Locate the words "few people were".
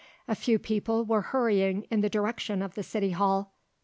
0.33-1.21